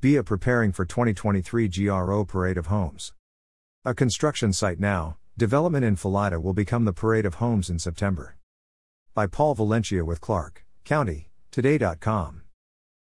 BIA 0.00 0.22
preparing 0.22 0.70
for 0.70 0.84
2023 0.84 1.66
GRO 1.66 2.24
Parade 2.24 2.56
of 2.56 2.66
Homes. 2.66 3.12
A 3.84 3.94
construction 3.94 4.52
site 4.52 4.78
now, 4.78 5.16
development 5.36 5.84
in 5.84 5.96
Felida 5.96 6.40
will 6.40 6.52
become 6.52 6.84
the 6.84 6.92
Parade 6.92 7.26
of 7.26 7.34
Homes 7.36 7.68
in 7.68 7.80
September. 7.80 8.36
By 9.12 9.26
Paul 9.26 9.56
Valencia 9.56 10.04
with 10.04 10.20
Clark 10.20 10.64
County, 10.84 11.30
Today.com. 11.50 12.42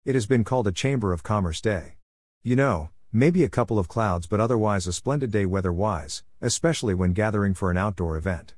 It 0.05 0.15
has 0.15 0.27
been 0.27 0.45
called 0.45 0.67
a 0.67 0.73
Chamber 0.73 1.15
of 1.15 1.23
Commerce 1.23 1.63
Day. 1.63 1.95
You 2.43 2.55
know, 2.55 2.91
maybe 3.11 3.45
a 3.45 3.49
couple 3.49 3.79
of 3.79 3.89
clouds, 3.89 4.27
but 4.27 4.39
otherwise 4.39 4.87
a 4.87 4.93
splendid 4.93 5.31
day 5.31 5.47
weather 5.47 5.73
wise, 5.73 6.23
especially 6.43 6.93
when 6.93 7.15
gathering 7.15 7.55
for 7.55 7.71
an 7.71 7.79
outdoor 7.79 8.19
event. 8.19 8.55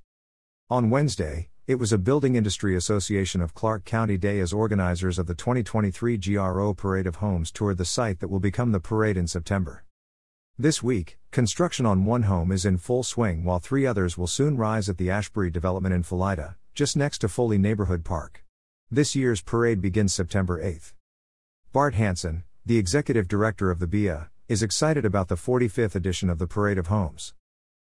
On 0.68 0.90
Wednesday, 0.90 1.50
it 1.66 1.80
was 1.80 1.92
a 1.92 1.98
Building 1.98 2.36
Industry 2.36 2.76
Association 2.76 3.42
of 3.42 3.52
Clark 3.52 3.84
County 3.84 4.16
Day 4.16 4.38
as 4.38 4.52
organizers 4.52 5.18
of 5.18 5.26
the 5.26 5.34
2023 5.34 6.16
GRO 6.16 6.72
Parade 6.72 7.08
of 7.08 7.16
Homes 7.16 7.50
toured 7.50 7.76
the 7.76 7.84
site 7.84 8.20
that 8.20 8.28
will 8.28 8.38
become 8.38 8.70
the 8.70 8.78
parade 8.78 9.16
in 9.16 9.26
September. 9.26 9.84
This 10.56 10.80
week, 10.80 11.18
construction 11.32 11.84
on 11.84 12.04
one 12.04 12.22
home 12.22 12.52
is 12.52 12.64
in 12.64 12.78
full 12.78 13.02
swing 13.02 13.42
while 13.42 13.58
three 13.58 13.84
others 13.84 14.16
will 14.16 14.28
soon 14.28 14.56
rise 14.56 14.88
at 14.88 14.96
the 14.96 15.10
Ashbury 15.10 15.50
development 15.50 15.92
in 15.92 16.04
Felida, 16.04 16.54
just 16.72 16.96
next 16.96 17.18
to 17.18 17.28
Foley 17.28 17.58
Neighborhood 17.58 18.04
Park. 18.04 18.44
This 18.88 19.16
year's 19.16 19.42
parade 19.42 19.80
begins 19.80 20.14
September 20.14 20.62
8th. 20.62 20.92
Bart 21.72 21.94
Hansen, 21.94 22.44
the 22.64 22.78
executive 22.78 23.26
director 23.26 23.72
of 23.72 23.80
the 23.80 23.88
BIA, 23.88 24.30
is 24.48 24.62
excited 24.62 25.04
about 25.04 25.26
the 25.26 25.34
45th 25.34 25.96
edition 25.96 26.30
of 26.30 26.38
the 26.38 26.46
Parade 26.46 26.78
of 26.78 26.86
Homes. 26.86 27.34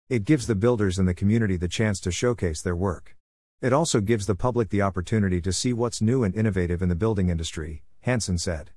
It 0.09 0.25
gives 0.25 0.49
the 0.49 0.57
builders 0.57 0.99
and 0.99 1.07
the 1.07 1.15
community 1.15 1.57
the 1.57 1.69
chance 1.69 2.01
to 2.01 2.11
showcase 2.11 2.63
their 2.63 2.75
work. 2.75 3.15
It 3.63 3.75
also 3.75 4.01
gives 4.01 4.25
the 4.25 4.35
public 4.35 4.71
the 4.71 4.81
opportunity 4.81 5.41
to 5.43 5.53
see 5.53 5.75
what's 5.75 6.01
new 6.01 6.25
and 6.25 6.35
innovative 6.35 6.81
in 6.81 6.89
the 6.89 6.95
building 6.95 7.29
industry, 7.29 7.83
Hansen 8.01 8.39
said. 8.39 8.71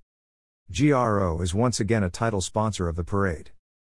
GRO 0.78 1.40
is 1.40 1.54
once 1.54 1.80
again 1.80 2.04
a 2.04 2.10
title 2.10 2.42
sponsor 2.42 2.90
of 2.90 2.98
the 2.98 3.04
parade. 3.06 3.52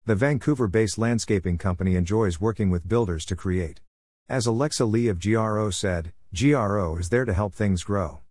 The 0.06 0.16
Vancouver 0.16 0.70
based 0.70 0.98
landscaping 0.98 1.58
company 1.58 1.96
enjoys 1.96 2.40
working 2.40 2.70
with 2.70 2.88
builders 2.88 3.26
to 3.26 3.36
create. 3.36 3.82
As 4.30 4.46
Alexa 4.46 4.86
Lee 4.86 5.10
of 5.10 5.22
GRO 5.22 5.70
said, 5.72 6.14
GRO 6.34 6.96
is 6.96 7.10
there 7.10 7.26
to 7.26 7.34
help 7.34 7.54
things 7.54 7.84
grow. 7.84 8.22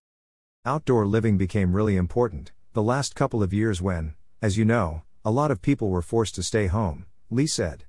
Outdoor 0.65 1.07
living 1.07 1.37
became 1.37 1.75
really 1.75 1.97
important 1.97 2.53
the 2.73 2.83
last 2.83 3.15
couple 3.15 3.43
of 3.43 3.53
years 3.53 3.83
when, 3.83 4.15
as 4.41 4.57
you 4.57 4.65
know, 4.65 5.03
a 5.25 5.31
lot 5.31 5.51
of 5.51 5.61
people 5.61 5.91
were 5.91 6.03
forced 6.03 6.35
to 6.37 6.43
stay 6.43 6.69
home, 6.69 7.05
Lee 7.31 7.47
said. 7.47 7.85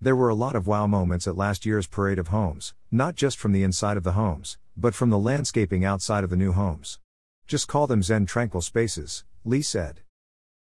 There 0.00 0.14
were 0.14 0.28
a 0.28 0.34
lot 0.34 0.54
of 0.54 0.68
wow 0.68 0.86
moments 0.86 1.26
at 1.26 1.36
last 1.36 1.66
year's 1.66 1.88
Parade 1.88 2.20
of 2.20 2.28
Homes, 2.28 2.72
not 2.92 3.16
just 3.16 3.36
from 3.36 3.50
the 3.50 3.64
inside 3.64 3.96
of 3.96 4.04
the 4.04 4.12
homes, 4.12 4.56
but 4.76 4.94
from 4.94 5.10
the 5.10 5.18
landscaping 5.18 5.84
outside 5.84 6.22
of 6.22 6.30
the 6.30 6.36
new 6.36 6.52
homes. 6.52 7.00
Just 7.48 7.66
call 7.66 7.88
them 7.88 8.04
Zen 8.04 8.24
tranquil 8.24 8.62
spaces, 8.62 9.24
Lee 9.44 9.60
said. 9.60 10.02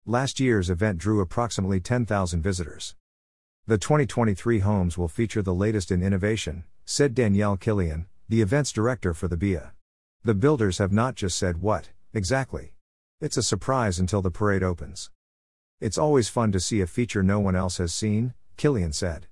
Last 0.07 0.41
year's 0.41 0.71
event 0.71 0.97
drew 0.97 1.21
approximately 1.21 1.79
10,000 1.79 2.41
visitors. 2.41 2.95
The 3.67 3.77
2023 3.77 4.61
homes 4.61 4.97
will 4.97 5.09
feature 5.09 5.43
the 5.43 5.53
latest 5.53 5.91
in 5.91 6.03
innovation, 6.03 6.65
said 6.87 7.15
Danielle 7.15 7.59
Killian, 7.59 8.07
the 8.31 8.41
events 8.41 8.73
director 8.73 9.13
for 9.13 9.29
the 9.29 9.37
BIA. 9.37 9.73
The 10.25 10.35
builders 10.35 10.79
have 10.79 10.91
not 10.91 11.17
just 11.17 11.37
said 11.37 11.61
what, 11.61 11.91
exactly. 12.15 12.73
It's 13.21 13.37
a 13.37 13.43
surprise 13.43 13.99
until 13.99 14.23
the 14.23 14.31
parade 14.31 14.63
opens. 14.63 15.11
It's 15.83 15.99
always 15.99 16.31
fun 16.31 16.51
to 16.53 16.61
see 16.61 16.81
a 16.81 16.87
feature 16.87 17.23
no 17.23 17.41
one 17.41 17.55
else 17.55 17.77
has 17.77 17.93
seen, 17.93 18.33
Killian 18.59 18.93
said. 18.93 19.29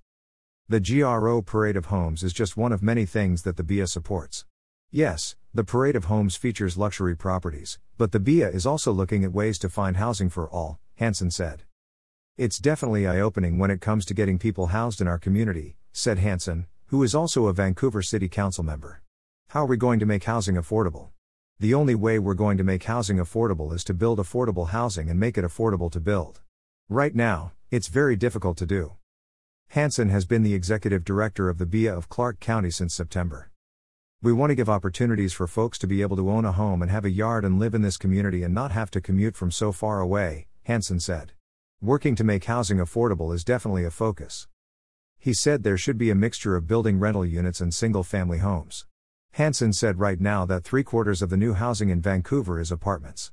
The 0.68 0.78
GRO 0.78 1.42
Parade 1.42 1.76
of 1.76 1.86
Homes 1.86 2.22
is 2.22 2.32
just 2.32 2.56
one 2.56 2.72
of 2.72 2.80
many 2.80 3.04
things 3.04 3.42
that 3.42 3.56
the 3.56 3.64
BIA 3.64 3.88
supports. 3.88 4.44
Yes, 4.92 5.34
the 5.52 5.64
Parade 5.64 5.96
of 5.96 6.04
Homes 6.04 6.36
features 6.36 6.78
luxury 6.78 7.16
properties, 7.16 7.80
but 7.98 8.12
the 8.12 8.20
BIA 8.20 8.48
is 8.50 8.64
also 8.64 8.92
looking 8.92 9.24
at 9.24 9.32
ways 9.32 9.58
to 9.58 9.68
find 9.68 9.96
housing 9.96 10.30
for 10.30 10.48
all, 10.48 10.78
Hansen 10.94 11.32
said. 11.32 11.64
It's 12.38 12.60
definitely 12.60 13.04
eye 13.04 13.18
opening 13.18 13.58
when 13.58 13.72
it 13.72 13.80
comes 13.80 14.04
to 14.06 14.14
getting 14.14 14.38
people 14.38 14.68
housed 14.68 15.00
in 15.00 15.08
our 15.08 15.18
community, 15.18 15.76
said 15.92 16.18
Hansen, 16.18 16.66
who 16.86 17.02
is 17.02 17.12
also 17.12 17.46
a 17.46 17.52
Vancouver 17.52 18.02
City 18.02 18.28
Council 18.28 18.62
member. 18.62 19.02
How 19.48 19.62
are 19.62 19.66
we 19.66 19.76
going 19.76 19.98
to 19.98 20.06
make 20.06 20.22
housing 20.22 20.54
affordable? 20.54 21.08
The 21.58 21.74
only 21.74 21.96
way 21.96 22.20
we're 22.20 22.34
going 22.34 22.58
to 22.58 22.64
make 22.64 22.84
housing 22.84 23.16
affordable 23.16 23.72
is 23.72 23.82
to 23.84 23.94
build 23.94 24.20
affordable 24.20 24.68
housing 24.68 25.10
and 25.10 25.18
make 25.18 25.36
it 25.36 25.44
affordable 25.44 25.90
to 25.90 25.98
build. 25.98 26.42
Right 26.88 27.14
now, 27.14 27.54
it's 27.72 27.88
very 27.88 28.14
difficult 28.14 28.56
to 28.58 28.66
do. 28.66 28.92
Hansen 29.70 30.08
has 30.08 30.24
been 30.24 30.42
the 30.42 30.54
executive 30.54 31.04
director 31.04 31.48
of 31.48 31.58
the 31.58 31.66
BIA 31.66 31.94
of 31.94 32.08
Clark 32.08 32.40
County 32.40 32.70
since 32.70 32.94
September. 32.94 33.50
We 34.22 34.32
want 34.32 34.50
to 34.50 34.54
give 34.54 34.70
opportunities 34.70 35.34
for 35.34 35.46
folks 35.46 35.78
to 35.78 35.86
be 35.86 36.00
able 36.00 36.16
to 36.16 36.30
own 36.30 36.44
a 36.44 36.52
home 36.52 36.80
and 36.80 36.90
have 36.90 37.04
a 37.04 37.10
yard 37.10 37.44
and 37.44 37.58
live 37.58 37.74
in 37.74 37.82
this 37.82 37.98
community 37.98 38.42
and 38.42 38.54
not 38.54 38.72
have 38.72 38.90
to 38.92 39.00
commute 39.00 39.36
from 39.36 39.50
so 39.50 39.72
far 39.72 40.00
away, 40.00 40.46
Hansen 40.64 41.00
said. 41.00 41.32
Working 41.82 42.16
to 42.16 42.24
make 42.24 42.44
housing 42.46 42.78
affordable 42.78 43.34
is 43.34 43.44
definitely 43.44 43.84
a 43.84 43.90
focus. 43.90 44.48
He 45.18 45.34
said 45.34 45.62
there 45.62 45.76
should 45.76 45.98
be 45.98 46.10
a 46.10 46.14
mixture 46.14 46.56
of 46.56 46.66
building 46.66 46.98
rental 46.98 47.26
units 47.26 47.60
and 47.60 47.74
single 47.74 48.02
family 48.02 48.38
homes. 48.38 48.86
Hansen 49.32 49.74
said 49.74 50.00
right 50.00 50.20
now 50.20 50.46
that 50.46 50.64
three 50.64 50.82
quarters 50.82 51.20
of 51.20 51.28
the 51.28 51.36
new 51.36 51.52
housing 51.52 51.90
in 51.90 52.00
Vancouver 52.00 52.58
is 52.58 52.72
apartments. 52.72 53.32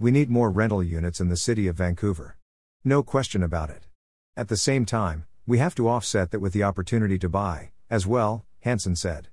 We 0.00 0.10
need 0.10 0.28
more 0.28 0.50
rental 0.50 0.82
units 0.82 1.20
in 1.20 1.28
the 1.28 1.36
city 1.36 1.68
of 1.68 1.76
Vancouver. 1.76 2.36
No 2.84 3.04
question 3.04 3.42
about 3.42 3.70
it. 3.70 3.86
At 4.36 4.48
the 4.48 4.56
same 4.56 4.84
time, 4.84 5.26
we 5.50 5.58
have 5.58 5.74
to 5.74 5.88
offset 5.88 6.30
that 6.30 6.38
with 6.38 6.52
the 6.52 6.62
opportunity 6.62 7.18
to 7.18 7.28
buy, 7.28 7.72
as 7.90 8.06
well, 8.06 8.46
Hansen 8.60 8.94
said. 8.94 9.26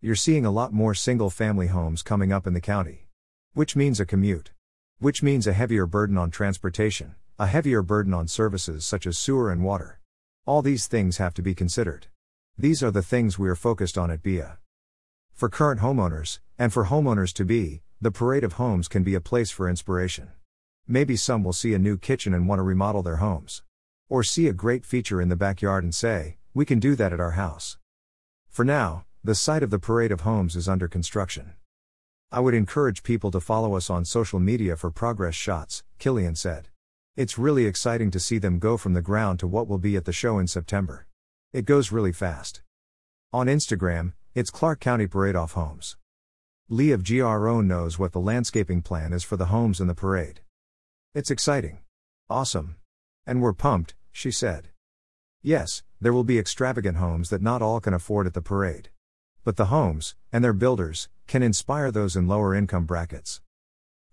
You're 0.00 0.14
seeing 0.14 0.46
a 0.46 0.52
lot 0.52 0.72
more 0.72 0.94
single 0.94 1.30
family 1.30 1.66
homes 1.66 2.00
coming 2.00 2.32
up 2.32 2.46
in 2.46 2.54
the 2.54 2.60
county. 2.60 3.08
Which 3.54 3.74
means 3.74 3.98
a 3.98 4.06
commute. 4.06 4.52
Which 5.00 5.20
means 5.20 5.48
a 5.48 5.52
heavier 5.52 5.84
burden 5.84 6.16
on 6.16 6.30
transportation, 6.30 7.16
a 7.40 7.48
heavier 7.48 7.82
burden 7.82 8.14
on 8.14 8.28
services 8.28 8.86
such 8.86 9.04
as 9.04 9.18
sewer 9.18 9.50
and 9.50 9.64
water. 9.64 9.98
All 10.46 10.62
these 10.62 10.86
things 10.86 11.16
have 11.16 11.34
to 11.34 11.42
be 11.42 11.56
considered. 11.56 12.06
These 12.56 12.80
are 12.84 12.92
the 12.92 13.02
things 13.02 13.36
we 13.36 13.48
are 13.48 13.56
focused 13.56 13.98
on 13.98 14.12
at 14.12 14.22
BIA. 14.22 14.58
For 15.32 15.48
current 15.48 15.80
homeowners, 15.80 16.38
and 16.56 16.72
for 16.72 16.84
homeowners 16.84 17.32
to 17.32 17.44
be, 17.44 17.82
the 18.00 18.12
Parade 18.12 18.44
of 18.44 18.52
Homes 18.52 18.86
can 18.86 19.02
be 19.02 19.16
a 19.16 19.20
place 19.20 19.50
for 19.50 19.68
inspiration. 19.68 20.30
Maybe 20.86 21.16
some 21.16 21.42
will 21.42 21.52
see 21.52 21.74
a 21.74 21.80
new 21.80 21.98
kitchen 21.98 22.32
and 22.32 22.46
want 22.46 22.60
to 22.60 22.62
remodel 22.62 23.02
their 23.02 23.16
homes. 23.16 23.64
Or 24.08 24.22
see 24.22 24.48
a 24.48 24.52
great 24.52 24.84
feature 24.84 25.20
in 25.20 25.28
the 25.28 25.36
backyard 25.36 25.84
and 25.84 25.94
say, 25.94 26.36
we 26.52 26.64
can 26.64 26.78
do 26.78 26.94
that 26.94 27.12
at 27.12 27.20
our 27.20 27.32
house. 27.32 27.78
For 28.48 28.64
now, 28.64 29.04
the 29.24 29.34
site 29.34 29.62
of 29.62 29.70
the 29.70 29.78
Parade 29.78 30.12
of 30.12 30.20
Homes 30.20 30.54
is 30.54 30.68
under 30.68 30.86
construction. 30.86 31.54
I 32.30 32.40
would 32.40 32.54
encourage 32.54 33.02
people 33.02 33.30
to 33.30 33.40
follow 33.40 33.76
us 33.76 33.88
on 33.88 34.04
social 34.04 34.38
media 34.38 34.76
for 34.76 34.90
progress 34.90 35.34
shots, 35.34 35.82
Killian 35.98 36.34
said. 36.34 36.68
It's 37.16 37.38
really 37.38 37.64
exciting 37.64 38.10
to 38.10 38.20
see 38.20 38.38
them 38.38 38.58
go 38.58 38.76
from 38.76 38.92
the 38.92 39.00
ground 39.00 39.38
to 39.40 39.46
what 39.46 39.68
will 39.68 39.78
be 39.78 39.96
at 39.96 40.04
the 40.04 40.12
show 40.12 40.38
in 40.38 40.46
September. 40.46 41.06
It 41.52 41.64
goes 41.64 41.92
really 41.92 42.12
fast. 42.12 42.62
On 43.32 43.46
Instagram, 43.46 44.12
it's 44.34 44.50
Clark 44.50 44.80
County 44.80 45.06
Parade 45.06 45.36
of 45.36 45.52
Homes. 45.52 45.96
Lee 46.68 46.90
of 46.90 47.04
GRO 47.04 47.60
knows 47.60 47.98
what 47.98 48.12
the 48.12 48.20
landscaping 48.20 48.82
plan 48.82 49.12
is 49.12 49.22
for 49.22 49.36
the 49.36 49.46
homes 49.46 49.80
in 49.80 49.86
the 49.86 49.94
parade. 49.94 50.40
It's 51.14 51.30
exciting. 51.30 51.78
Awesome. 52.28 52.76
And 53.26 53.40
we're 53.40 53.52
pumped, 53.52 53.94
she 54.12 54.30
said. 54.30 54.68
Yes, 55.42 55.82
there 56.00 56.12
will 56.12 56.24
be 56.24 56.38
extravagant 56.38 56.98
homes 56.98 57.30
that 57.30 57.42
not 57.42 57.62
all 57.62 57.80
can 57.80 57.94
afford 57.94 58.26
at 58.26 58.34
the 58.34 58.42
parade. 58.42 58.90
But 59.44 59.56
the 59.56 59.66
homes, 59.66 60.14
and 60.32 60.42
their 60.42 60.52
builders, 60.52 61.08
can 61.26 61.42
inspire 61.42 61.90
those 61.90 62.16
in 62.16 62.28
lower 62.28 62.54
income 62.54 62.84
brackets. 62.84 63.40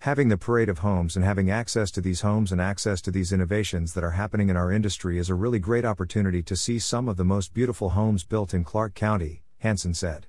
Having 0.01 0.29
the 0.29 0.37
parade 0.37 0.67
of 0.67 0.79
homes 0.79 1.15
and 1.15 1.23
having 1.23 1.51
access 1.51 1.91
to 1.91 2.01
these 2.01 2.21
homes 2.21 2.51
and 2.51 2.59
access 2.59 3.01
to 3.01 3.11
these 3.11 3.31
innovations 3.31 3.93
that 3.93 4.03
are 4.03 4.11
happening 4.11 4.49
in 4.49 4.57
our 4.57 4.71
industry 4.71 5.19
is 5.19 5.29
a 5.29 5.35
really 5.35 5.59
great 5.59 5.85
opportunity 5.85 6.41
to 6.41 6.55
see 6.55 6.79
some 6.79 7.07
of 7.07 7.17
the 7.17 7.23
most 7.23 7.53
beautiful 7.53 7.91
homes 7.91 8.23
built 8.23 8.53
in 8.53 8.63
Clark 8.63 8.95
County, 8.95 9.43
Hansen 9.59 9.93
said. 9.93 10.25